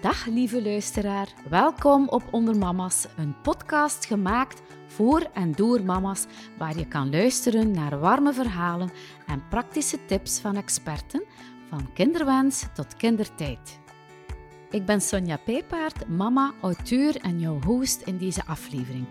[0.00, 6.26] Dag lieve luisteraar, welkom op Onder Mama's, een podcast gemaakt voor en door mama's,
[6.58, 8.90] waar je kan luisteren naar warme verhalen
[9.26, 11.24] en praktische tips van experten,
[11.68, 13.80] van kinderwens tot kindertijd.
[14.70, 19.06] Ik ben Sonja Pijpaard, mama, auteur en jouw host in deze aflevering.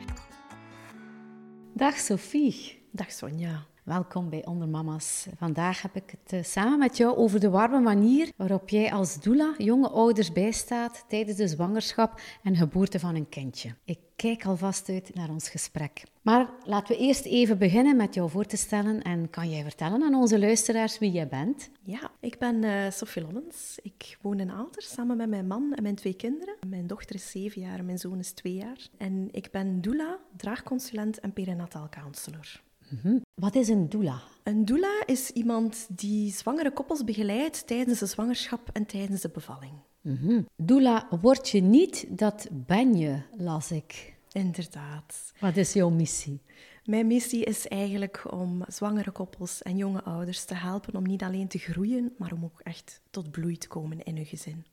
[1.74, 2.82] Dag Sophie.
[2.92, 3.69] Dag Sonja.
[3.90, 5.28] Welkom bij Onder Mama's.
[5.38, 9.22] Vandaag heb ik het eh, samen met jou over de warme manier waarop jij als
[9.22, 13.76] doula jonge ouders bijstaat tijdens de zwangerschap en geboorte van een kindje.
[13.86, 16.04] Ik kijk alvast uit naar ons gesprek.
[16.22, 20.04] Maar laten we eerst even beginnen met jou voor te stellen en kan jij vertellen
[20.04, 21.70] aan onze luisteraars wie jij bent?
[21.84, 23.80] Ja, ik ben uh, Sophie Lommens.
[23.82, 26.56] Ik woon in Aalter samen met mijn man en mijn twee kinderen.
[26.68, 28.88] Mijn dochter is zeven jaar en mijn zoon is twee jaar.
[28.98, 32.62] En ik ben doula, draagconsulent en perinatal counselor.
[32.90, 33.18] Mhm.
[33.34, 34.22] Wat is een doula?
[34.44, 39.74] Een doula is iemand die zwangere koppels begeleidt tijdens de zwangerschap en tijdens de bevalling.
[40.02, 44.18] Mm Doula word je niet, dat ben je, las ik.
[44.32, 45.32] Inderdaad.
[45.40, 46.42] Wat is jouw missie?
[46.84, 51.48] Mijn missie is eigenlijk om zwangere koppels en jonge ouders te helpen om niet alleen
[51.48, 54.66] te groeien, maar om ook echt tot bloei te komen in hun gezin.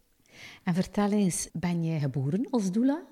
[0.65, 3.03] En vertel eens, ben jij geboren als doula?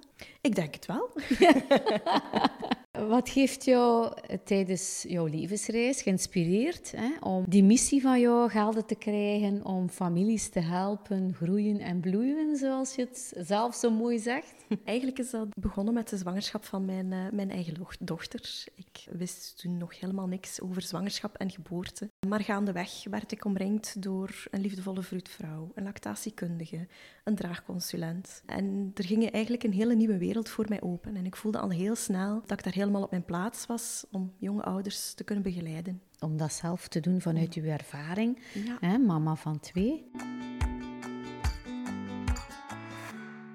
[0.41, 1.11] Ik denk het wel.
[2.99, 4.13] Wat heeft jou
[4.45, 10.49] tijdens jouw levensreis geïnspireerd hè, om die missie van jou gelden te krijgen om families
[10.49, 14.55] te helpen groeien en bloeien, zoals je het zelf zo mooi zegt?
[14.85, 18.65] Eigenlijk is dat begonnen met de zwangerschap van mijn, uh, mijn eigen dochter.
[18.75, 22.11] Ik wist toen nog helemaal niks over zwangerschap en geboorte.
[22.29, 26.87] Maar gaandeweg werd ik omringd door een liefdevolle vroedvrouw, een lactatiekundige,
[27.25, 28.43] een draagconsulent.
[28.47, 31.17] En er ging eigenlijk een hele nieuwe wereld voor mij open.
[31.17, 34.33] En ik voelde al heel snel dat ik daar helemaal op mijn plaats was om
[34.39, 36.03] jonge ouders te kunnen begeleiden.
[36.21, 38.39] Om dat zelf te doen vanuit uw ervaring,
[38.81, 40.11] hè, mama van twee.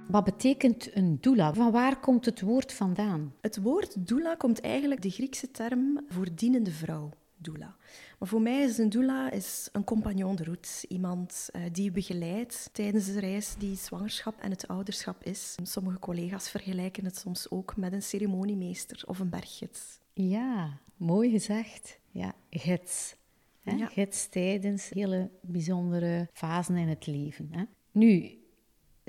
[0.07, 1.53] Wat betekent een doula?
[1.53, 3.33] Van waar komt het woord vandaan?
[3.41, 7.09] Het woord doula komt eigenlijk de Griekse term voor dienende vrouw.
[7.37, 7.75] Doula.
[8.19, 10.87] Maar voor mij is een doula is een compagnon de route.
[10.87, 15.55] Iemand uh, die je begeleidt tijdens de reis die zwangerschap en het ouderschap is.
[15.63, 19.99] Sommige collega's vergelijken het soms ook met een ceremoniemeester of een berggids.
[20.13, 21.99] Ja, mooi gezegd.
[22.11, 23.15] Ja, gids.
[23.61, 23.75] Hè?
[23.75, 23.85] Ja.
[23.85, 27.47] Gids tijdens hele bijzondere fasen in het leven.
[27.51, 27.63] Hè?
[27.91, 28.39] Nu,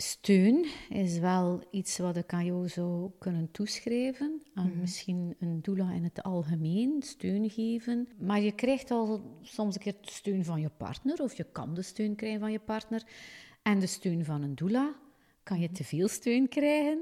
[0.00, 4.42] steun is wel iets wat ik aan jou zou kunnen toeschrijven.
[4.54, 4.80] Aan mhm.
[4.80, 8.08] misschien een doula in het algemeen, steun geven.
[8.18, 11.82] Maar je krijgt al soms een keer steun van je partner, of je kan de
[11.82, 13.02] steun krijgen van je partner.
[13.62, 14.94] En de steun van een doula
[15.42, 15.74] kan je mhm.
[15.74, 16.98] te veel steun krijgen.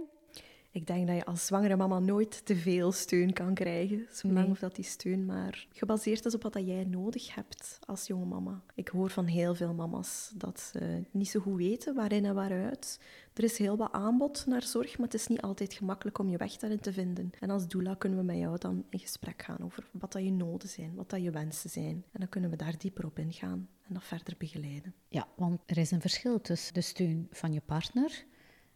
[0.79, 4.51] Ik denk dat je als zwangere mama nooit te veel steun kan krijgen, zolang nee.
[4.51, 8.25] of dat die steun maar gebaseerd is op wat dat jij nodig hebt als jonge
[8.25, 8.63] mama.
[8.75, 13.01] Ik hoor van heel veel mama's dat ze niet zo goed weten waarin en waaruit.
[13.35, 16.37] Er is heel wat aanbod naar zorg, maar het is niet altijd gemakkelijk om je
[16.37, 17.31] weg daarin te vinden.
[17.41, 20.33] En als doula kunnen we met jou dan in gesprek gaan over wat dat je
[20.33, 22.05] noden zijn, wat dat je wensen zijn.
[22.13, 24.95] En dan kunnen we daar dieper op ingaan en dat verder begeleiden.
[25.09, 28.25] Ja, want er is een verschil tussen de steun van je partner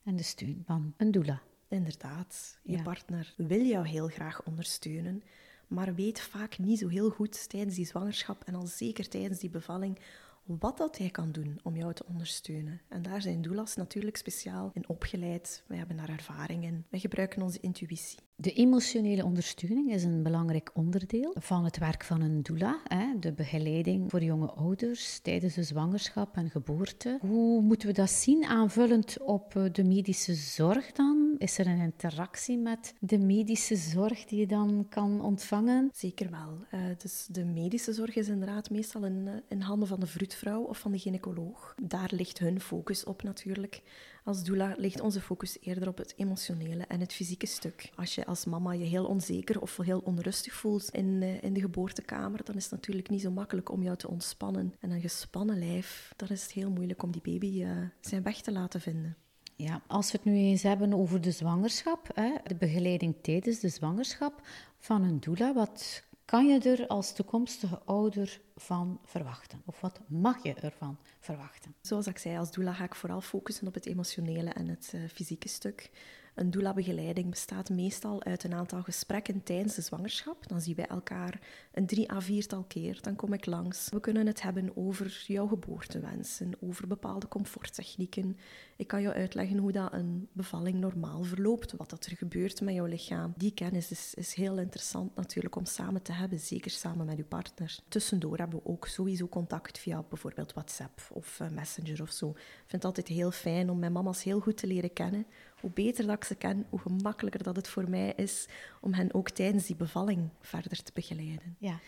[0.05, 1.43] en de steun van een doula.
[1.73, 5.23] Inderdaad, je partner wil jou heel graag ondersteunen,
[5.67, 9.51] maar weet vaak niet zo heel goed tijdens die zwangerschap en al zeker tijdens die
[9.51, 9.99] bevalling
[10.45, 12.81] wat dat hij kan doen om jou te ondersteunen.
[12.89, 15.65] En daar zijn doulas natuurlijk speciaal in opgeleid.
[15.67, 16.85] We hebben daar ervaring in.
[16.89, 18.19] We gebruiken onze intuïtie.
[18.43, 22.81] De emotionele ondersteuning is een belangrijk onderdeel van het werk van een doula.
[22.85, 23.19] Hè?
[23.21, 27.19] De begeleiding voor jonge ouders tijdens de zwangerschap en geboorte.
[27.21, 31.35] Hoe moeten we dat zien aanvullend op eh, de medische zorg dan?
[31.39, 35.91] Is er een interactie met de medische zorg die je dan kan ontvangen?
[35.93, 36.81] Zeker wel.
[36.81, 40.63] Uh, dus de medische zorg is inderdaad meestal in, eh, in handen van de vroedvrouw
[40.63, 41.75] of van de gynaecoloog.
[41.83, 43.83] Daar ligt hun focus op natuurlijk.
[44.25, 47.91] Als doula ligt onze focus eerder op het emotionele en het fysieke stuk.
[47.97, 51.61] Als je als mama je heel onzeker of heel onrustig voelt in, uh, in de
[51.61, 54.75] geboortekamer, dan is het natuurlijk niet zo makkelijk om jou te ontspannen.
[54.81, 58.41] En een gespannen lijf, dan is het heel moeilijk om die baby uh, zijn weg
[58.41, 59.17] te laten vinden.
[59.57, 63.69] Ja, als we het nu eens hebben over de zwangerschap, hè, de begeleiding tijdens de
[63.69, 64.47] zwangerschap
[64.79, 69.63] van een doula, wat kan je er als toekomstige ouder van verwachten?
[69.65, 71.75] Of wat mag je ervan verwachten?
[71.81, 75.01] Zoals ik zei, als doula ga ik vooral focussen op het emotionele en het uh,
[75.09, 75.91] fysieke stuk.
[76.35, 80.49] Een doula-begeleiding bestaat meestal uit een aantal gesprekken tijdens de zwangerschap.
[80.49, 81.41] Dan zien wij elkaar
[81.73, 82.99] een drie à viertal keer.
[83.03, 83.89] Dan kom ik langs.
[83.91, 88.39] We kunnen het hebben over jouw geboortewensen, over bepaalde comforttechnieken.
[88.83, 92.75] Ik kan jou uitleggen hoe dat een bevalling normaal verloopt, wat dat er gebeurt met
[92.75, 93.33] jouw lichaam.
[93.37, 97.25] Die kennis is, is heel interessant natuurlijk om samen te hebben, zeker samen met je
[97.25, 97.79] partner.
[97.89, 102.29] Tussendoor hebben we ook sowieso contact via bijvoorbeeld WhatsApp of eh, Messenger of zo.
[102.29, 105.27] Ik vind het altijd heel fijn om mijn mama's heel goed te leren kennen.
[105.61, 108.47] Hoe beter dat ik ze ken, hoe gemakkelijker dat het voor mij is
[108.81, 111.57] om hen ook tijdens die bevalling verder te begeleiden.
[111.59, 111.79] Ja.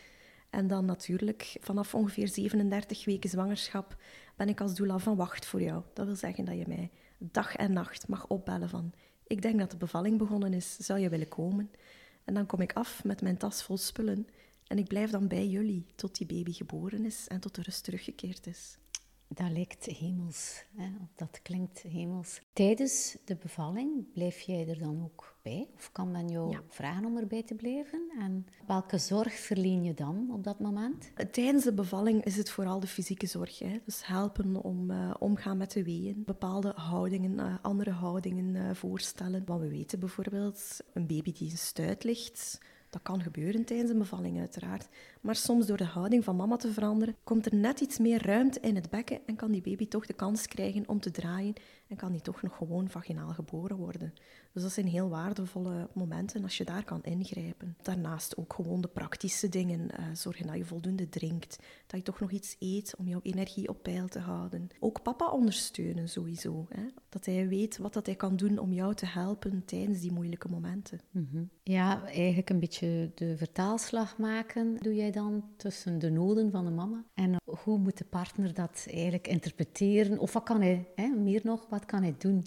[0.55, 3.97] En dan natuurlijk, vanaf ongeveer 37 weken zwangerschap
[4.37, 5.83] ben ik als doula van wacht voor jou.
[5.93, 8.93] Dat wil zeggen dat je mij dag en nacht mag opbellen van...
[9.27, 11.71] Ik denk dat de bevalling begonnen is, zou je willen komen?
[12.25, 14.27] En dan kom ik af met mijn tas vol spullen
[14.67, 17.85] en ik blijf dan bij jullie tot die baby geboren is en tot de rust
[17.85, 18.79] teruggekeerd is.
[19.29, 20.89] Dat lijkt hemels, hè?
[21.17, 22.41] dat klinkt hemels.
[22.53, 25.69] Tijdens de bevalling blijf jij er dan ook bij?
[25.77, 28.11] Of kan men jou vragen om erbij te blijven?
[28.19, 31.13] En welke zorg verleen je dan op dat moment?
[31.31, 33.59] Tijdens de bevalling is het vooral de fysieke zorg.
[33.59, 33.81] Hè?
[33.85, 39.43] Dus helpen om uh, omgaan met de weeën, bepaalde houdingen, uh, andere houdingen uh, voorstellen.
[39.45, 42.59] Want we weten bijvoorbeeld, een baby die in stuit ligt
[42.95, 44.89] dat kan gebeuren tijdens een bevalling, uiteraard.
[45.25, 48.61] Maar soms door de houding van mama te veranderen, komt er net iets meer ruimte
[48.61, 51.55] in het bekken en kan die baby toch de kans krijgen om te draaien
[51.89, 54.15] en kan die toch nog gewoon vaginaal geboren worden.
[54.53, 57.77] Dus dat zijn heel waardevolle momenten als je daar kan ingrijpen.
[57.83, 59.81] Daarnaast ook gewoon de praktische dingen.
[59.81, 63.69] Uh, zorgen dat je voldoende drinkt, dat je toch nog iets eet om jouw energie
[63.69, 64.69] op peil te houden.
[64.81, 66.67] Ook papa ondersteunen sowieso.
[66.69, 66.83] Hè?
[67.09, 70.49] Dat hij weet wat dat hij kan doen om jou te helpen tijdens die moeilijke
[70.49, 71.01] momenten.
[71.11, 76.65] Mm Ja, eigenlijk een beetje de vertaalslag maken doe jij dan tussen de noden van
[76.65, 80.19] de mama en hoe moet de partner dat eigenlijk interpreteren?
[80.19, 82.45] Of wat kan hij, hè, meer nog, wat kan hij doen?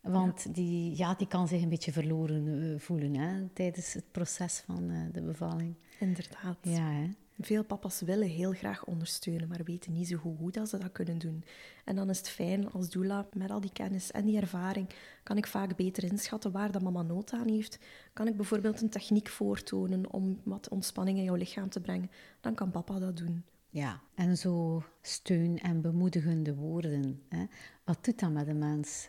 [0.00, 4.62] Want Die, ja, die kan zich een beetje verloren eh, voelen hè, tijdens het proces
[4.66, 5.74] van uh, de bevalling.
[5.98, 6.58] Inderdaad.
[6.62, 7.08] Ja, hè?
[7.40, 10.92] Veel papa's willen heel graag ondersteunen, maar weten niet zo goed hoe dat ze dat
[10.92, 11.44] kunnen doen.
[11.84, 14.88] En dan is het fijn als doula, met al die kennis en die ervaring,
[15.22, 17.78] kan ik vaak beter inschatten waar dat mama nood aan heeft.
[18.12, 22.10] Kan ik bijvoorbeeld een techniek voortonen om wat ontspanning in jouw lichaam te brengen,
[22.40, 23.44] dan kan papa dat doen.
[23.68, 27.22] Ja, en zo steun en bemoedigende woorden.
[27.28, 27.44] Hè?
[27.84, 29.08] Wat doet dat met de mens?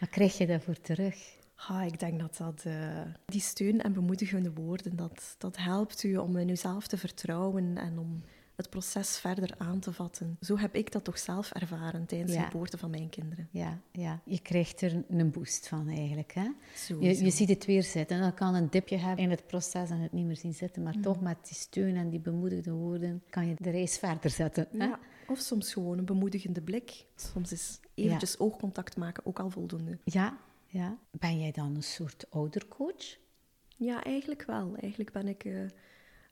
[0.00, 1.42] Wat krijg je daarvoor terug?
[1.56, 6.16] Ah, ik denk dat, dat uh, die steun en bemoedigende woorden, dat, dat helpt u
[6.16, 8.22] om in uzelf te vertrouwen en om
[8.54, 10.36] het proces verder aan te vatten.
[10.40, 13.48] Zo heb ik dat toch zelf ervaren tijdens de geboorte van mijn kinderen.
[13.50, 16.32] Ja, ja, je krijgt er een boost van eigenlijk.
[16.34, 16.48] Hè?
[17.00, 18.20] Je, je ziet het weer zitten.
[18.20, 20.82] Dan kan een dipje hebben in het proces en het niet meer zien zitten.
[20.82, 21.02] Maar mm.
[21.02, 24.68] toch met die steun en die bemoedigende woorden kan je de reis verder zetten.
[24.78, 24.84] Hè?
[24.84, 24.98] Ja.
[25.28, 27.06] Of soms gewoon een bemoedigende blik.
[27.16, 29.98] Soms is eventjes oogcontact maken ook al voldoende.
[30.04, 30.38] Ja,
[30.74, 30.98] ja.
[31.10, 33.16] Ben jij dan een soort oudercoach?
[33.76, 34.76] Ja, eigenlijk wel.
[34.76, 35.60] Eigenlijk ben ik uh,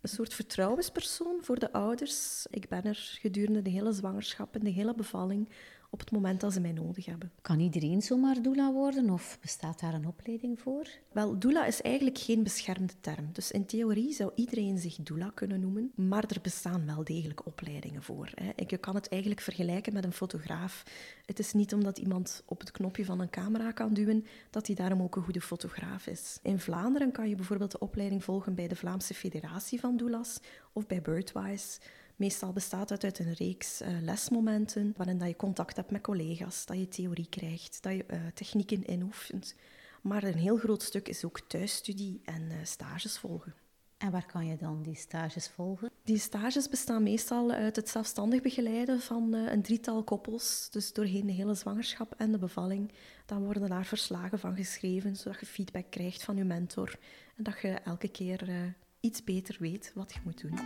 [0.00, 2.46] een soort vertrouwenspersoon voor de ouders.
[2.50, 5.48] Ik ben er gedurende de hele zwangerschap en de hele bevalling
[5.92, 7.32] op het moment dat ze mij nodig hebben.
[7.42, 10.86] Kan iedereen zomaar doula worden of bestaat daar een opleiding voor?
[11.12, 13.28] Wel, doula is eigenlijk geen beschermde term.
[13.32, 18.02] Dus in theorie zou iedereen zich doula kunnen noemen, maar er bestaan wel degelijk opleidingen
[18.02, 18.30] voor.
[18.34, 18.50] Hè.
[18.66, 20.82] Je kan het eigenlijk vergelijken met een fotograaf.
[21.26, 24.76] Het is niet omdat iemand op het knopje van een camera kan duwen, dat hij
[24.76, 26.38] daarom ook een goede fotograaf is.
[26.42, 30.40] In Vlaanderen kan je bijvoorbeeld de opleiding volgen bij de Vlaamse Federatie van Doulas
[30.72, 31.80] of bij Birdwise.
[32.22, 36.66] Meestal bestaat het uit een reeks uh, lesmomenten waarin dat je contact hebt met collega's,
[36.66, 39.54] dat je theorie krijgt, dat je uh, technieken inoefent.
[40.02, 43.54] Maar een heel groot stuk is ook thuisstudie en uh, stages volgen.
[43.98, 45.90] En waar kan je dan die stages volgen?
[46.04, 50.68] Die stages bestaan meestal uit het zelfstandig begeleiden van een drietal koppels.
[50.70, 52.92] Dus doorheen de hele zwangerschap en de bevalling.
[53.26, 56.98] Dan worden daar verslagen van geschreven, zodat je feedback krijgt van je mentor.
[57.36, 60.58] En dat je elke keer iets beter weet wat je moet doen.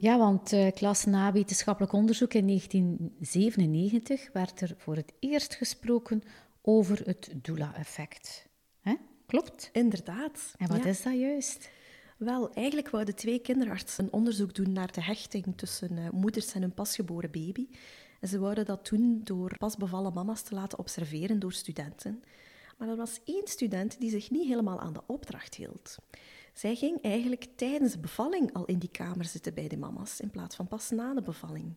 [0.00, 6.22] Ja, want uh, klas na wetenschappelijk onderzoek in 1997 werd er voor het eerst gesproken
[6.62, 8.48] over het doula-effect.
[9.26, 9.68] Klopt?
[9.72, 10.54] Inderdaad.
[10.56, 11.70] En wat is dat juist?
[12.16, 16.60] Wel, eigenlijk wouden twee kinderartsen een onderzoek doen naar de hechting tussen uh, moeders en
[16.60, 17.68] hun pasgeboren baby.
[18.20, 22.22] En ze wouden dat doen door pasbevallen mama's te laten observeren door studenten.
[22.78, 25.96] Maar er was één student die zich niet helemaal aan de opdracht hield.
[26.54, 30.30] Zij ging eigenlijk tijdens de bevalling al in die kamer zitten bij de mama's, in
[30.30, 31.74] plaats van pas na de bevalling.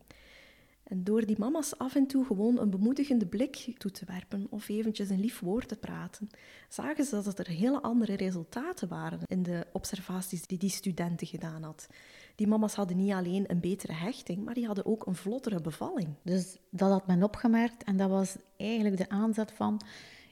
[0.83, 4.69] En door die mama's af en toe gewoon een bemoedigende blik toe te werpen of
[4.69, 6.29] eventjes een lief woord te praten,
[6.69, 11.63] zagen ze dat er hele andere resultaten waren in de observaties die die studenten gedaan
[11.63, 11.87] had.
[12.35, 16.07] Die mama's hadden niet alleen een betere hechting, maar die hadden ook een vlottere bevalling.
[16.23, 19.81] Dus dat had men opgemerkt en dat was eigenlijk de aanzet van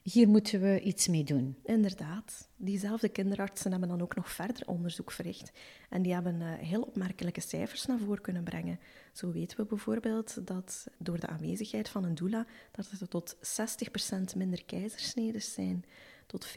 [0.03, 1.58] hier moeten we iets mee doen.
[1.63, 2.50] Inderdaad.
[2.55, 5.51] Diezelfde kinderartsen hebben dan ook nog verder onderzoek verricht.
[5.89, 8.79] En die hebben uh, heel opmerkelijke cijfers naar voren kunnen brengen.
[9.13, 13.39] Zo weten we bijvoorbeeld dat door de aanwezigheid van een doula, dat er tot 60%
[14.38, 15.86] minder keizersneden zijn,
[16.25, 16.51] tot 25%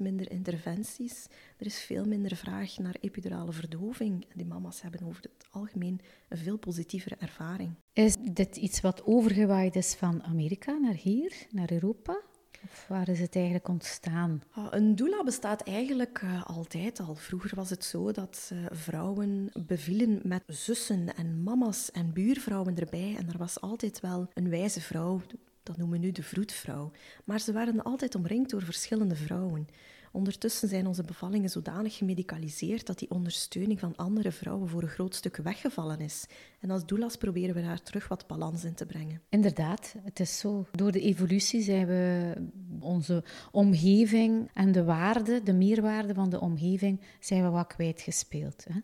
[0.00, 1.26] minder interventies.
[1.56, 4.26] Er is veel minder vraag naar epidurale verdoving.
[4.34, 7.74] Die mama's hebben over het algemeen een veel positievere ervaring.
[7.92, 12.20] Is dit iets wat overgewaaid is van Amerika naar hier, naar Europa?
[12.64, 14.42] Of waar is het eigenlijk ontstaan?
[14.50, 17.14] Ah, een doula bestaat eigenlijk uh, altijd al.
[17.14, 23.14] Vroeger was het zo dat uh, vrouwen bevielen met zussen en mama's en buurvrouwen erbij.
[23.18, 25.20] En er was altijd wel een wijze vrouw,
[25.62, 26.90] dat noemen we nu de vroedvrouw.
[27.24, 29.66] Maar ze waren altijd omringd door verschillende vrouwen.
[30.12, 35.14] Ondertussen zijn onze bevallingen zodanig gemedicaliseerd dat die ondersteuning van andere vrouwen voor een groot
[35.14, 36.26] stuk weggevallen is.
[36.60, 39.20] En als doulas proberen we daar terug wat balans in te brengen.
[39.28, 40.66] Inderdaad, het is zo.
[40.72, 42.34] Door de evolutie zijn we
[42.80, 48.64] onze omgeving en de waarde, de meerwaarde van de omgeving, zijn we wat kwijtgespeeld.
[48.64, 48.80] Hè?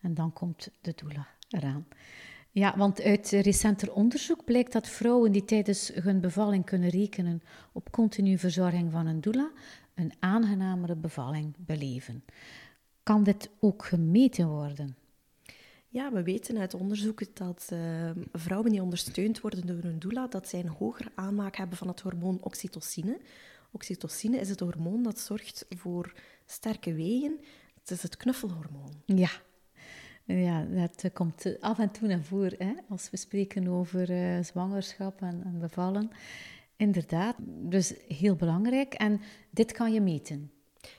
[0.00, 1.86] En dan komt de doula eraan.
[2.54, 7.90] Ja, want uit recenter onderzoek blijkt dat vrouwen die tijdens hun bevalling kunnen rekenen op
[7.90, 9.50] continu verzorging van een doula,
[9.94, 12.24] een aangenamere bevalling beleven.
[13.02, 14.96] Kan dit ook gemeten worden?
[15.88, 20.48] Ja, we weten uit onderzoek dat uh, vrouwen die ondersteund worden door een doula, dat
[20.48, 23.20] zij een hogere aanmaak hebben van het hormoon oxytocine.
[23.70, 26.12] Oxytocine is het hormoon dat zorgt voor
[26.46, 27.38] sterke wegen.
[27.80, 28.92] Het is het knuffelhormoon.
[29.06, 29.30] Ja,
[30.24, 35.20] ja, dat komt af en toe naar voren hè, als we spreken over uh, zwangerschap
[35.20, 36.10] en, en, bevallen.
[36.82, 38.94] Inderdaad, dus heel belangrijk.
[38.94, 39.20] En
[39.50, 40.50] dit kan je meten.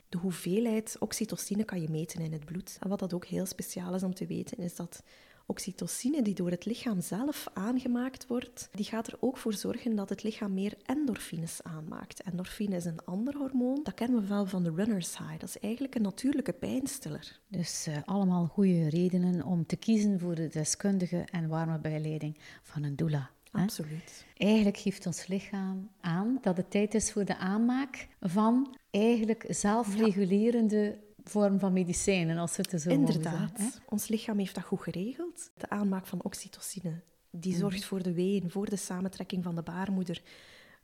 [0.10, 2.78] De hoeveelheid oxytocine kan je meten in het bloed.
[2.80, 5.04] En wat dat ook heel speciaal is om te weten, is dat
[5.46, 10.10] oxytocine die door het lichaam zelf aangemaakt wordt, die gaat er ook voor zorgen dat
[10.10, 12.22] het lichaam meer endorfines aanmaakt.
[12.22, 15.40] Endorfine is een ander hormoon, dat kennen we wel van de runner's high.
[15.40, 17.40] Dat is eigenlijk een natuurlijke pijnstiller.
[17.48, 22.84] Dus uh, allemaal goede redenen om te kiezen voor de deskundige en warme bijleiding van
[22.84, 23.32] een doula.
[23.62, 24.26] Absoluut.
[24.38, 31.00] Eigenlijk geeft ons lichaam aan dat het tijd is voor de aanmaak van eigenlijk zelfregulerende
[31.24, 33.82] vorm van medicijnen, als we het zo Inderdaad.
[33.90, 35.52] Ons lichaam heeft dat goed geregeld.
[35.58, 37.60] De aanmaak van oxytocine, die mhm.
[37.60, 40.22] zorgt voor de ween, voor de samentrekking van de baarmoeder,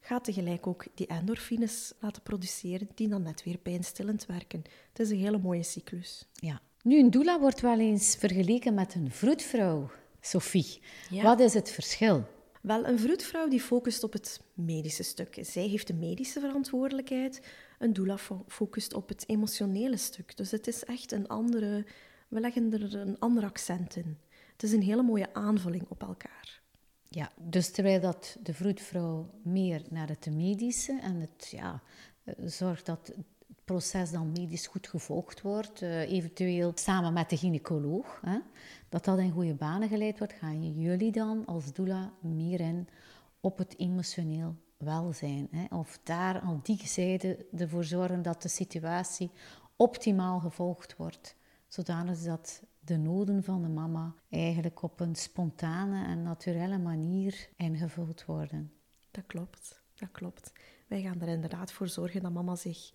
[0.02, 4.64] gaat tegelijk ook die endorfines laten produceren, die dan net weer pijnstillend werken.
[4.90, 6.28] Het is een hele mooie cyclus.
[6.34, 6.62] Ja.
[6.84, 9.92] Nu, een doula wordt wel eens vergeleken met een vroedvrouw.
[10.22, 10.82] Sophie,
[11.22, 12.28] wat is het verschil?
[12.62, 15.38] Wel, een vroedvrouw die focust op het medische stuk.
[15.42, 17.42] Zij heeft de medische verantwoordelijkheid.
[17.80, 20.38] Een doula focust op het emotionele stuk.
[20.38, 21.86] Dus het is echt een andere...
[22.28, 24.18] We leggen er een ander accent in.
[24.52, 26.62] Het is een hele mooie aanvulling op elkaar.
[27.10, 31.82] Ja, dus terwijl dat de vroedvrouw meer naar het medische en het ja,
[32.24, 33.14] eh, zorgt dat
[33.70, 38.22] proces dan medisch goed gevolgd wordt, uh, eventueel samen met de gynaecoloog,
[38.90, 42.88] dat dat in goede banen geleid wordt, gaan jullie dan als doula meer in
[43.40, 45.48] op het emotioneel welzijn.
[45.52, 45.76] Hè?
[45.76, 49.32] Of daar aan die zijde ervoor zorgen dat de situatie
[49.76, 51.36] optimaal gevolgd wordt,
[51.68, 58.26] zodanig dat de noden van de mama eigenlijk op een spontane en naturele manier ingevuld
[58.26, 58.72] worden.
[59.12, 60.54] Dat klopt, dat klopt.
[60.88, 62.92] Wij gaan er inderdaad voor zorgen dat mama zich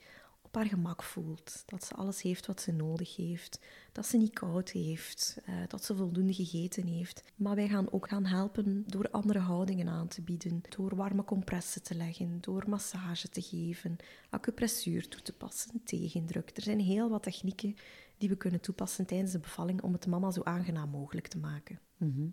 [0.54, 1.62] haar gemak voelt.
[1.66, 3.60] Dat ze alles heeft wat ze nodig heeft.
[3.92, 5.36] Dat ze niet koud heeft.
[5.48, 7.22] Uh, dat ze voldoende gegeten heeft.
[7.36, 10.62] Maar wij gaan ook gaan helpen door andere houdingen aan te bieden.
[10.76, 12.38] Door warme compressen te leggen.
[12.40, 13.96] Door massage te geven.
[14.30, 15.80] Acupressuur toe te passen.
[15.84, 16.50] Tegendruk.
[16.54, 17.76] Er zijn heel wat technieken
[18.18, 21.80] die we kunnen toepassen tijdens de bevalling om het mama zo aangenaam mogelijk te maken.
[21.96, 22.26] Mhm.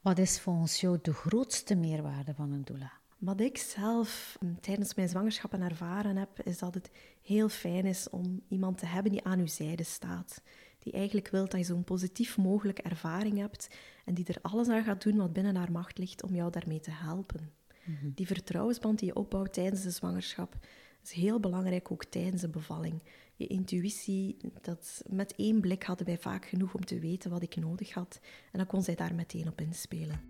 [0.00, 2.97] Wat is volgens jou de grootste meerwaarde van een doula?
[3.18, 6.90] Wat ik zelf mm, tijdens mijn zwangerschappen ervaren heb, is dat het
[7.22, 10.42] heel fijn is om iemand te hebben die aan uw zijde staat.
[10.78, 13.68] Die eigenlijk wil dat je zo'n positief mogelijke ervaring hebt
[14.04, 16.80] en die er alles aan gaat doen wat binnen haar macht ligt om jou daarmee
[16.80, 17.52] te helpen.
[17.84, 18.10] Mhm.
[18.14, 20.56] Die vertrouwensband die je opbouwt tijdens de zwangerschap
[21.02, 23.02] is heel belangrijk ook tijdens de bevalling.
[23.34, 27.56] Je intuïtie, dat met één blik hadden wij vaak genoeg om te weten wat ik
[27.56, 28.20] nodig had
[28.52, 30.20] en dan kon zij daar meteen op inspelen.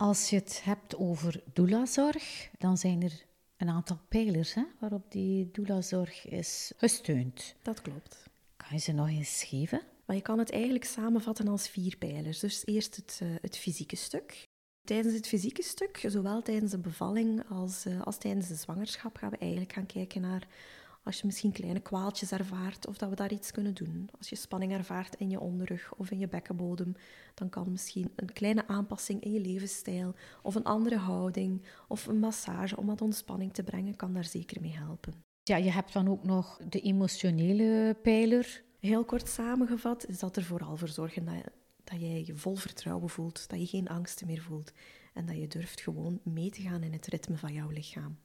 [0.00, 3.24] Als je het hebt over doulazorg, dan zijn er
[3.56, 7.54] een aantal pijlers hè, waarop die doulazorg is gesteund.
[7.62, 8.24] Dat klopt.
[8.56, 9.82] Kan je ze nog eens geven?
[10.04, 12.38] Maar je kan het eigenlijk samenvatten als vier pijlers.
[12.38, 14.44] Dus eerst het, uh, het fysieke stuk.
[14.84, 19.30] Tijdens het fysieke stuk, zowel tijdens de bevalling als, uh, als tijdens de zwangerschap, gaan
[19.30, 20.46] we eigenlijk gaan kijken naar
[21.02, 24.08] Als je misschien kleine kwaaltjes ervaart of dat we daar iets kunnen doen.
[24.18, 26.94] Als je spanning ervaart in je onderrug of in je bekkenbodem,
[27.34, 32.18] dan kan misschien een kleine aanpassing in je levensstijl of een andere houding of een
[32.18, 35.14] massage om wat ontspanning te brengen, kan daar zeker mee helpen.
[35.42, 38.62] Ja, je hebt dan ook nog de emotionele pijler.
[38.78, 41.34] Heel kort samengevat is dat er vooral voor zorgen dat,
[41.84, 44.72] dat jij je vol vertrouwen voelt, dat je geen angsten meer voelt
[45.14, 48.18] en dat je durft gewoon mee te gaan in het ritme van jouw lichaam.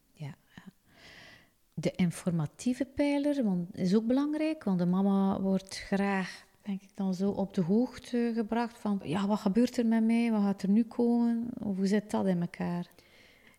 [1.78, 7.14] De informatieve pijler want, is ook belangrijk, want de mama wordt graag, denk ik dan
[7.14, 10.70] zo, op de hoogte gebracht van, ja, wat gebeurt er met mij, wat gaat er
[10.70, 12.88] nu komen, hoe zit dat in elkaar?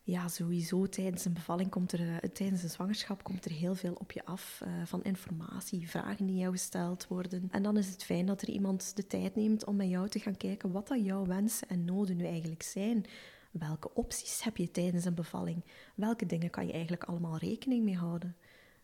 [0.07, 0.85] Ja, sowieso.
[0.85, 4.25] Tijdens een bevalling komt er, uh, tijdens een zwangerschap komt er heel veel op je
[4.25, 7.47] af uh, van informatie, vragen die jou gesteld worden.
[7.51, 10.19] En dan is het fijn dat er iemand de tijd neemt om met jou te
[10.19, 13.05] gaan kijken wat dat jouw wensen en noden nu eigenlijk zijn.
[13.51, 15.63] Welke opties heb je tijdens een bevalling?
[15.95, 18.35] Welke dingen kan je eigenlijk allemaal rekening mee houden?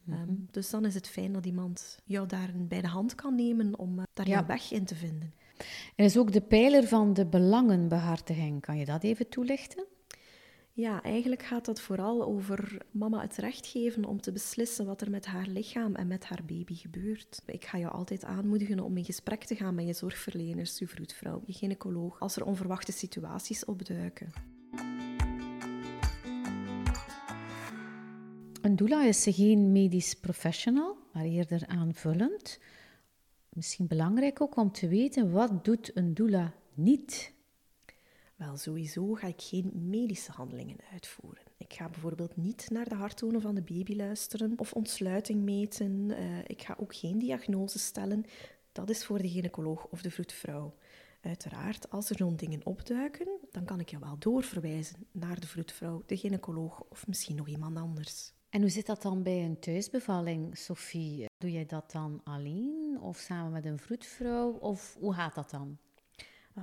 [0.04, 0.30] Mm -hmm.
[0.30, 3.80] um, dus dan is het fijn dat iemand jou daar bij de hand kan nemen
[3.80, 4.34] om uh, daar ja.
[4.34, 5.34] jouw weg in te vinden.
[5.96, 8.62] Er is ook de pijler van de belangenbehartiging.
[8.62, 9.86] Kan je dat even toelichten?
[10.76, 15.10] Ja, eigenlijk gaat dat vooral over mama het recht geven om te beslissen wat er
[15.10, 17.42] met haar lichaam en met haar baby gebeurt.
[17.46, 21.42] Ik ga jou altijd aanmoedigen om in gesprek te gaan met je zorgverleners, je vroedvrouw,
[21.46, 24.32] je gynaecoloog, als er onverwachte situaties opduiken.
[28.64, 32.60] Een doula is geen medisch professional, maar eerder aanvullend.
[33.50, 37.34] Misschien belangrijk ook om te weten, wat doet een doula niet?
[38.36, 41.44] Wel, sowieso ga ik geen medische handelingen uitvoeren.
[41.58, 46.10] Ik ga bijvoorbeeld niet naar de harttonen van de baby luisteren of ontsluiting meten.
[46.10, 48.26] Uh, ik ga ook geen diagnose stellen.
[48.72, 50.76] Dat is voor de gynaecoloog of de vroedvrouw.
[51.22, 56.04] Uiteraard, als er zo'n dingen opduiken, dan kan ik je wel doorverwijzen naar de vroedvrouw,
[56.06, 58.33] de gynaecoloog of misschien nog iemand anders.
[58.54, 61.26] En hoe zit dat dan bij een thuisbevalling, Sophie?
[61.38, 64.52] Doe jij dat dan alleen of samen met een vroedvrouw?
[64.52, 65.78] Of hoe gaat dat dan?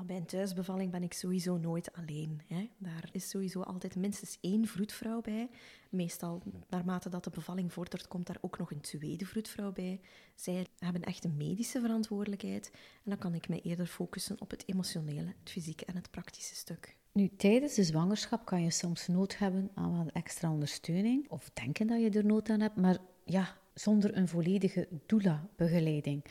[0.07, 2.43] Bij een thuisbevalling ben ik sowieso nooit alleen.
[2.47, 2.71] Hè.
[2.79, 5.51] Daar is sowieso altijd minstens één vroedvrouw bij.
[5.89, 10.01] Meestal, naarmate dat de bevalling vordert, komt daar ook nog een tweede vroedvrouw bij.
[10.35, 12.71] Zij hebben echt een medische verantwoordelijkheid.
[12.75, 16.55] En dan kan ik mij eerder focussen op het emotionele, het fysieke en het praktische
[16.55, 16.99] stuk.
[17.13, 21.31] Nu, tijdens de zwangerschap kan je soms nood hebben aan wat extra ondersteuning.
[21.31, 22.77] Of denken dat je er nood aan hebt.
[22.77, 26.25] Maar ja, zonder een volledige doula-begeleiding.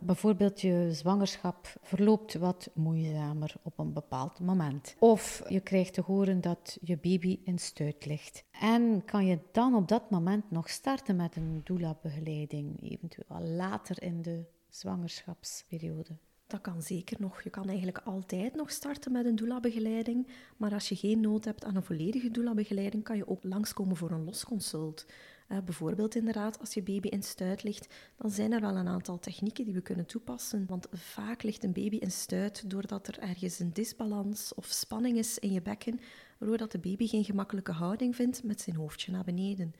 [0.00, 4.96] Bijvoorbeeld je zwangerschap verloopt wat moeizamer op een bepaald moment.
[4.98, 8.44] Of je krijgt te horen dat je baby in stuit ligt.
[8.60, 14.22] En kan je dan op dat moment nog starten met een doula-begeleiding, eventueel later in
[14.22, 16.16] de zwangerschapsperiode?
[16.52, 17.42] Dat kan zeker nog.
[17.42, 20.26] Je kan eigenlijk altijd nog starten met een doula-begeleiding.
[20.56, 24.10] Maar als je geen nood hebt aan een volledige doula-begeleiding, kan je ook langskomen voor
[24.10, 25.06] een losconsult.
[25.48, 29.18] Uh, bijvoorbeeld inderdaad, als je baby in stuit ligt, dan zijn er wel een aantal
[29.18, 30.66] technieken die we kunnen toepassen.
[30.66, 35.38] Want vaak ligt een baby in stuit doordat er ergens een disbalans of spanning is
[35.38, 36.00] in je bekken,
[36.38, 39.72] waardoor de baby geen gemakkelijke houding vindt met zijn hoofdje naar beneden.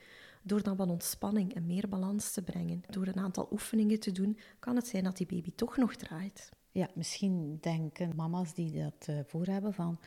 [0.43, 4.37] Door dan wat ontspanning en meer balans te brengen, door een aantal oefeningen te doen,
[4.59, 6.49] kan het zijn dat die baby toch nog draait.
[6.73, 9.99] Ja, misschien denken mama's die dat uh, voor hebben van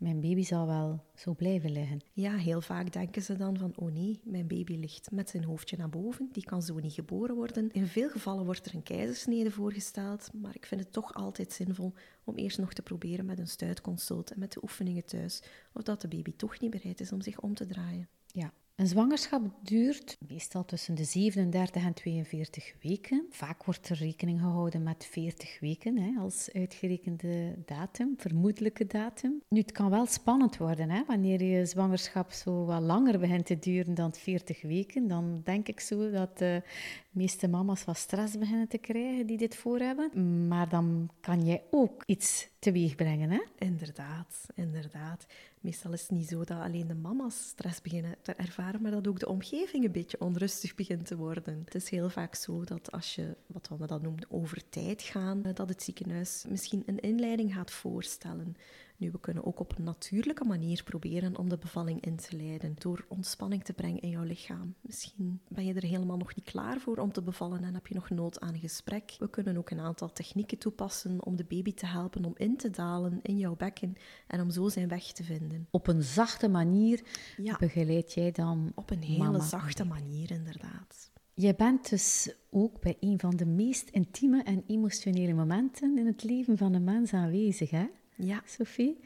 [0.00, 2.00] mijn baby zal wel zo blijven liggen.
[2.12, 5.76] Ja, heel vaak denken ze dan van, oh nee, mijn baby ligt met zijn hoofdje
[5.76, 7.72] naar boven, die kan zo niet geboren worden.
[7.72, 11.92] In veel gevallen wordt er een keizersnede voorgesteld, maar ik vind het toch altijd zinvol
[12.24, 15.42] om eerst nog te proberen met een stuitconsult en met de oefeningen thuis,
[15.72, 18.08] of dat de baby toch niet bereid is om zich om te draaien.
[18.26, 23.26] Ja, een zwangerschap duurt meestal tussen de 37 en 42 weken.
[23.30, 29.42] Vaak wordt er rekening gehouden met 40 weken hè, als uitgerekende datum, vermoedelijke datum.
[29.48, 33.58] Nu, het kan wel spannend worden hè, wanneer je zwangerschap zo wat langer begint te
[33.58, 35.08] duren dan 40 weken.
[35.08, 36.62] Dan denk ik zo dat de
[37.10, 40.48] meeste mama's wat stress beginnen te krijgen die dit voor hebben.
[40.48, 43.42] Maar dan kan jij ook iets teweeg brengen, hè?
[43.58, 45.26] Inderdaad, inderdaad.
[45.60, 49.08] Meestal is het niet zo dat alleen de mama's stress beginnen te ervaren, maar dat
[49.08, 51.62] ook de omgeving een beetje onrustig begint te worden.
[51.64, 55.42] Het is heel vaak zo dat als je, wat we dan noemen, over tijd gaan,
[55.42, 58.56] dat het ziekenhuis misschien een inleiding gaat voorstellen.
[59.00, 62.74] Nu, we kunnen ook op een natuurlijke manier proberen om de bevalling in te leiden.
[62.78, 64.74] Door ontspanning te brengen in jouw lichaam.
[64.80, 67.94] Misschien ben je er helemaal nog niet klaar voor om te bevallen en heb je
[67.94, 69.16] nog nood aan een gesprek.
[69.18, 72.70] We kunnen ook een aantal technieken toepassen om de baby te helpen om in te
[72.70, 73.94] dalen in jouw bekken
[74.26, 75.66] en om zo zijn weg te vinden.
[75.70, 77.02] Op een zachte manier
[77.36, 77.56] ja.
[77.58, 78.72] begeleid jij dan.
[78.74, 79.44] Op een hele mama.
[79.44, 81.10] zachte manier, inderdaad.
[81.34, 86.22] Je bent dus ook bij een van de meest intieme en emotionele momenten in het
[86.22, 87.86] leven van een mens aanwezig, hè?
[88.20, 88.42] Ja.
[88.44, 89.00] Sophie.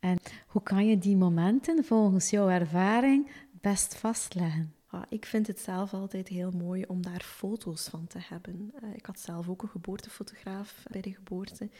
[0.00, 4.74] En hoe kan je die momenten volgens jouw ervaring best vastleggen?
[4.86, 8.72] Ah, ik vind het zelf altijd heel mooi om daar foto's van te hebben.
[8.82, 11.70] Eh, ik had zelf ook een geboortefotograaf bij de geboorte.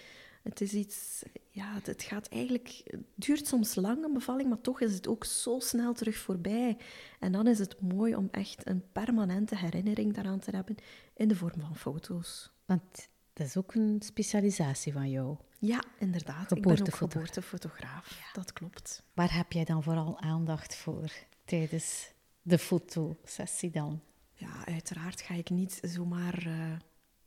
[0.43, 4.81] Het is iets, ja, het gaat eigenlijk, het duurt soms lang een bevalling, maar toch
[4.81, 6.77] is het ook zo snel terug voorbij.
[7.21, 10.77] En dan is het mooi om echt een permanente herinnering daaraan te hebben
[11.15, 12.53] in de vorm van foto's.
[12.65, 15.37] Want dat is ook een specialisatie van jou.
[15.59, 16.57] Ja, inderdaad.
[16.57, 18.31] Ik ben ook geboortefotograaf.
[18.33, 19.03] Dat klopt.
[19.15, 21.13] Waar heb jij dan vooral aandacht voor
[21.45, 22.11] tijdens
[22.43, 24.01] de fotosessie dan?
[24.35, 26.73] Ja, uiteraard ga ik niet zomaar uh,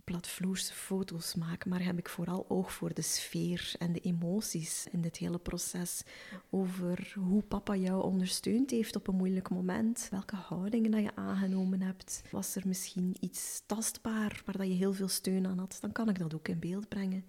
[0.04, 5.02] platvloerse foto's maken, maar heb ik vooral oog voor de sfeer en de emoties in
[5.02, 6.04] dit hele proces.
[6.50, 11.82] Over hoe papa jou ondersteund heeft op een moeilijk moment, welke houdingen dat je aangenomen
[11.82, 12.22] hebt.
[12.32, 16.10] Was er misschien iets tastbaar waar dat je heel veel steun aan had, dan kan
[16.10, 17.26] ik dat ook in beeld brengen.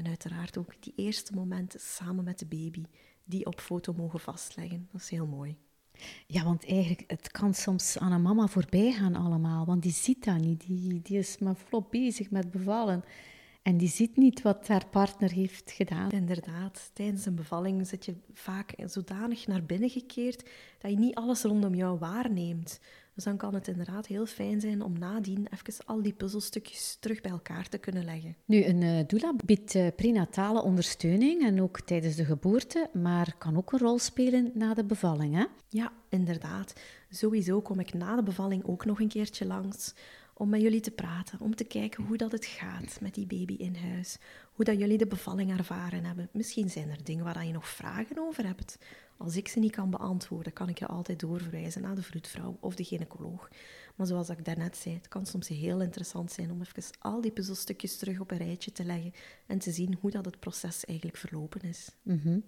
[0.00, 2.84] En uiteraard ook die eerste momenten samen met de baby,
[3.24, 4.88] die op foto mogen vastleggen.
[4.92, 5.56] Dat is heel mooi.
[6.26, 10.24] Ja, want eigenlijk, het kan soms aan een mama voorbij gaan allemaal, want die ziet
[10.24, 10.66] dat niet.
[10.66, 13.04] Die, die is maar volop bezig met bevallen.
[13.62, 16.10] En die ziet niet wat haar partner heeft gedaan.
[16.10, 21.42] Inderdaad, tijdens een bevalling zit je vaak zodanig naar binnen gekeerd dat je niet alles
[21.42, 22.80] rondom jou waarneemt.
[23.14, 27.20] Dus dan kan het inderdaad heel fijn zijn om nadien even al die puzzelstukjes terug
[27.20, 28.36] bij elkaar te kunnen leggen.
[28.44, 33.56] Nu, een uh, doula biedt uh, prenatale ondersteuning en ook tijdens de geboorte, maar kan
[33.56, 35.44] ook een rol spelen na de bevalling, hè?
[35.68, 36.80] Ja, inderdaad.
[37.10, 39.94] Sowieso kom ik na de bevalling ook nog een keertje langs
[40.40, 43.54] om met jullie te praten, om te kijken hoe dat het gaat met die baby
[43.54, 44.18] in huis,
[44.52, 46.28] hoe dat jullie de bevalling ervaren hebben.
[46.32, 48.78] Misschien zijn er dingen waar je nog vragen over hebt.
[49.16, 52.74] Als ik ze niet kan beantwoorden, kan ik je altijd doorverwijzen naar de vroedvrouw of
[52.74, 53.48] de gynaecoloog.
[53.96, 57.32] Maar zoals ik daarnet zei, het kan soms heel interessant zijn om even al die
[57.32, 59.12] puzzelstukjes terug op een rijtje te leggen
[59.46, 61.90] en te zien hoe dat het proces eigenlijk verlopen is.
[62.02, 62.38] Mhm.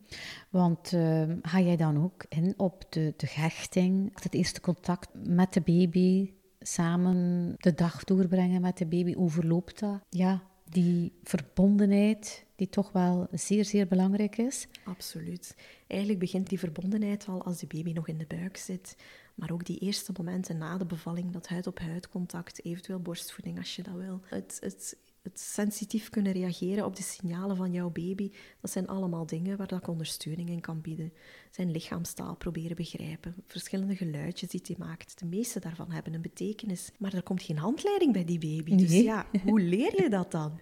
[0.51, 5.53] Want uh, ga jij dan ook in op de, de hechting, het eerste contact met
[5.53, 10.01] de baby, samen de dag doorbrengen met de baby, hoe verloopt dat?
[10.09, 14.69] Ja, die verbondenheid die toch wel zeer, zeer belangrijk is.
[14.85, 15.57] Absoluut.
[15.87, 18.97] Eigenlijk begint die verbondenheid al als de baby nog in de buik zit.
[19.35, 23.83] Maar ook die eerste momenten na de bevalling, dat huid-op-huid contact, eventueel borstvoeding als je
[23.83, 24.21] dat wil.
[24.25, 28.31] Het, het, het sensitief kunnen reageren op de signalen van jouw baby,
[28.61, 31.13] dat zijn allemaal dingen waar ik ondersteuning in kan bieden.
[31.51, 35.19] Zijn lichaamstaal proberen begrijpen, verschillende geluidjes die hij maakt.
[35.19, 38.77] De meeste daarvan hebben een betekenis, maar er komt geen handleiding bij die baby.
[38.77, 40.61] Dus ja, hoe leer je dat dan?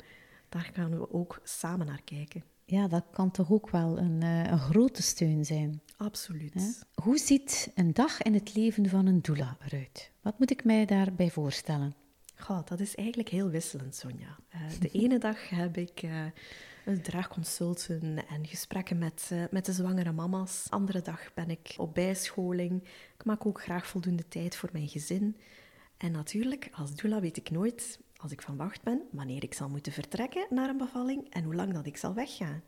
[0.48, 2.44] Daar gaan we ook samen naar kijken.
[2.64, 5.82] Ja, dat kan toch ook wel een, uh, een grote steun zijn.
[5.96, 6.86] Absoluut.
[6.94, 10.12] Hoe ziet een dag in het leven van een doula eruit?
[10.22, 11.94] Wat moet ik mij daarbij voorstellen?
[12.40, 14.36] Goh, dat is eigenlijk heel wisselend, Sonja.
[14.54, 16.24] Uh, de ene dag heb ik uh,
[16.84, 20.64] een draagconsulten en gesprekken met, met de zwangere mama's.
[20.64, 22.82] De andere dag ben ik op bijscholing.
[23.18, 25.36] Ik maak ook graag voldoende tijd voor mijn gezin.
[25.96, 29.68] En natuurlijk, als doula weet ik nooit als ik van wacht ben, wanneer ik zal
[29.68, 32.62] moeten vertrekken naar een bevalling en hoe lang dat ik zal weggaan.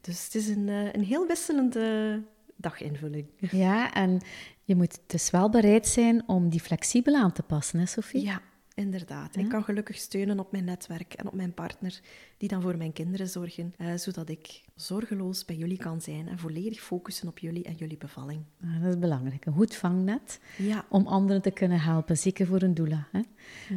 [0.00, 2.22] Dus het is een, eh, een heel wisselende
[2.56, 3.26] daginvulling.
[3.50, 4.20] Ja, en
[4.64, 8.24] je moet dus wel bereid zijn om die flexibel aan te passen, hè Sophie?
[8.24, 8.42] Ja,
[8.74, 9.36] Inderdaad.
[9.36, 12.00] Ik kan gelukkig steunen op mijn netwerk en op mijn partner,
[12.36, 16.38] die dan voor mijn kinderen zorgen, eh, zodat ik zorgeloos bij jullie kan zijn en
[16.38, 18.42] volledig focussen op jullie en jullie bevalling.
[18.62, 19.46] Ah, dat is belangrijk.
[19.46, 20.84] Een goed vangnet ja.
[20.88, 23.08] om anderen te kunnen helpen, zeker voor een doula.
[23.12, 23.20] Hè?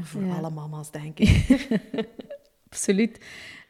[0.02, 1.60] voor alle mama's, denk ik.
[2.70, 3.26] Absoluut.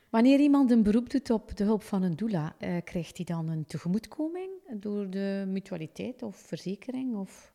[0.09, 3.47] Wanneer iemand een beroep doet op de hulp van een doula, eh, krijgt hij dan
[3.47, 7.15] een tegemoetkoming door de mutualiteit of verzekering?
[7.15, 7.53] Of...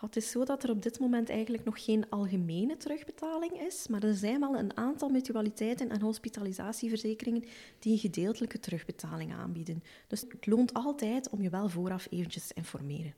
[0.00, 4.02] Het is zo dat er op dit moment eigenlijk nog geen algemene terugbetaling is, maar
[4.02, 7.44] er zijn wel een aantal mutualiteiten en hospitalisatieverzekeringen
[7.78, 9.82] die een gedeeltelijke terugbetaling aanbieden.
[10.06, 13.14] Dus het loont altijd om je wel vooraf eventjes te informeren.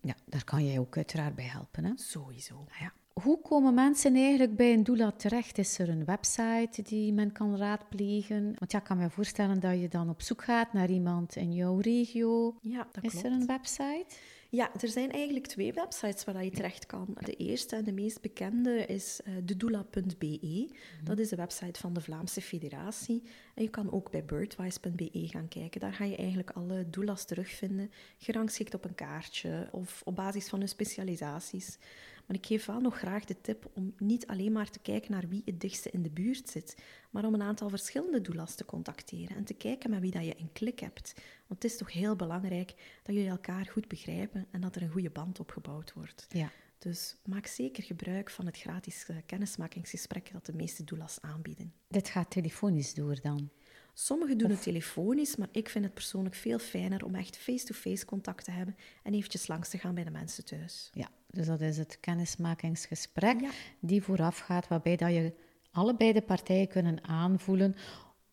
[0.00, 1.84] Ja, daar kan jij ook uiteraard bij helpen.
[1.84, 1.92] Hè?
[1.96, 2.64] Sowieso.
[2.68, 2.92] Ah ja.
[3.22, 5.58] Hoe komen mensen eigenlijk bij een doula terecht?
[5.58, 8.54] Is er een website die men kan raadplegen?
[8.58, 11.52] Want ja, ik kan me voorstellen dat je dan op zoek gaat naar iemand in
[11.52, 12.56] jouw regio.
[12.60, 13.26] Ja, dat is klopt.
[13.26, 14.06] er een website?
[14.50, 17.16] Ja, er zijn eigenlijk twee websites waar je terecht kan.
[17.24, 20.70] De eerste en de meest bekende is uh, dedoula.be.
[21.04, 23.22] Dat is de website van de Vlaamse Federatie.
[23.54, 25.80] En je kan ook bij birdwise.be gaan kijken.
[25.80, 30.58] Daar ga je eigenlijk alle doulas terugvinden, gerangschikt op een kaartje of op basis van
[30.58, 31.78] hun specialisaties.
[32.26, 35.28] Maar ik geef wel nog graag de tip om niet alleen maar te kijken naar
[35.28, 36.76] wie het dichtste in de buurt zit,
[37.10, 40.38] maar om een aantal verschillende doulas te contacteren en te kijken met wie dat je
[40.38, 41.14] een klik hebt.
[41.48, 44.90] Want het is toch heel belangrijk dat jullie elkaar goed begrijpen en dat er een
[44.90, 46.26] goede band opgebouwd wordt.
[46.28, 46.50] Ja.
[46.78, 51.72] Dus maak zeker gebruik van het gratis eh, kennismakingsgesprek dat de meeste doulas aanbieden.
[51.88, 53.50] Dit gaat telefonisch door dan?
[53.94, 58.44] Sommigen doen het telefonisch, maar ik vind het persoonlijk veel fijner om echt face-to-face contact
[58.44, 60.90] te hebben en eventjes langs te gaan bij de mensen thuis.
[60.92, 63.40] Ja, Dus dat is het kennismakingsgesprek
[63.80, 65.32] die vooraf gaat, waarbij dat je
[65.70, 67.76] allebei de partijen kunnen aanvoelen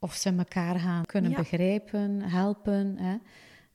[0.05, 2.97] of ze elkaar gaan kunnen begrijpen, helpen.
[2.97, 3.17] Hè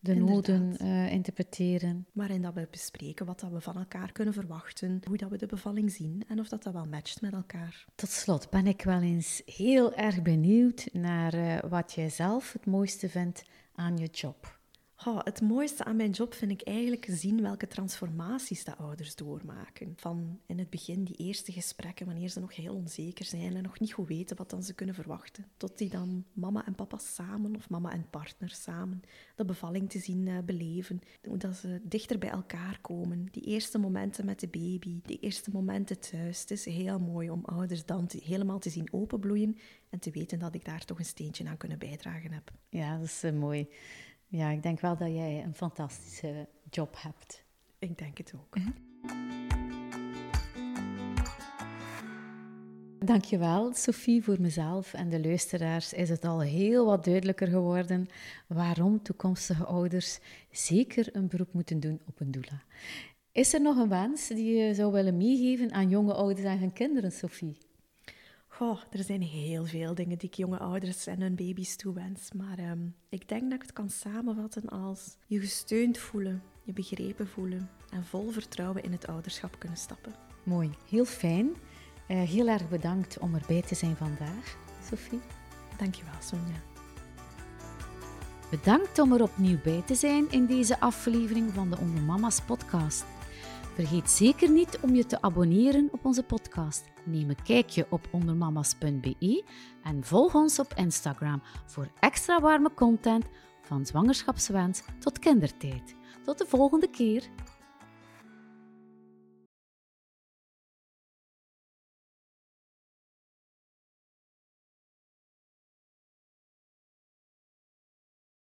[0.01, 2.07] de noden uh, interpreteren.
[2.13, 5.47] Waarin dat we bespreken wat dat we van elkaar kunnen verwachten, hoe dat we de
[5.47, 7.85] bevalling zien en of dat, dat wel matcht met elkaar.
[7.95, 12.67] Tot slot ben ik wel eens heel erg benieuwd naar uh, wat jij zelf het
[12.67, 14.60] mooiste vindt aan je job.
[15.07, 19.93] Oh, het mooiste aan mijn job vind ik eigenlijk zien welke transformaties de ouders doormaken.
[19.97, 23.81] Van in het begin die eerste gesprekken, wanneer ze nog heel onzeker zijn en nog
[23.81, 25.47] niet goed weten wat dan ze kunnen verwachten.
[25.57, 29.03] Tot die dan mama en papa samen of mama en partner samen
[29.37, 31.01] de bevalling te zien uh, beleven.
[31.29, 33.29] Hoe dat ze dichter bij elkaar komen.
[33.31, 36.41] Die eerste momenten met de baby, die eerste momenten thuis.
[36.41, 39.57] Het is heel mooi om ouders dan helemaal te zien openbloeien
[39.91, 42.51] en te weten dat ik daar toch een steentje aan kunnen bijdragen heb.
[42.69, 43.69] Ja, dat is uh, mooi.
[44.33, 47.45] Ja, ik denk wel dat jij een fantastische job hebt.
[47.79, 48.57] Ik denk het ook.
[48.57, 48.67] Uh
[52.99, 54.23] Dankjewel, Sophie.
[54.23, 58.09] Voor mezelf en de luisteraars is het al heel wat duidelijker geworden
[58.47, 60.19] waarom toekomstige ouders
[60.51, 62.63] zeker een beroep moeten doen op een doula.
[63.33, 66.73] Is er nog een wens die je zou willen meegeven aan jonge ouders en hun
[66.73, 67.57] kinderen, Sophie?
[68.61, 72.33] Goh, er zijn heel veel dingen die ik jonge ouders en hun baby's toewens.
[72.33, 77.29] Maar ehm, ik denk dat ik het kan samenvatten als je gesteund voelen, je begrepen
[77.29, 80.13] voelen en vol vertrouwen in het ouderschap kunnen stappen.
[80.43, 81.47] Mooi, heel fijn.
[82.09, 84.57] Uh, heel erg bedankt om erbij te zijn vandaag,
[84.89, 85.21] Sophie.
[85.77, 86.63] Dankjewel, Sonja.
[88.51, 93.05] Bedankt om er opnieuw bij te zijn in deze aflevering van de Onder Mama's podcast.
[93.81, 96.85] Vergeet zeker niet om je te abonneren op onze podcast.
[97.05, 99.45] Neem een kijkje op ondermamas.be
[99.83, 103.25] en volg ons op Instagram voor extra warme content
[103.63, 105.95] van zwangerschapswens tot kindertijd.
[106.25, 107.29] Tot de volgende keer.